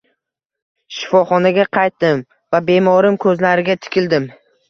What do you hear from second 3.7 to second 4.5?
tikildim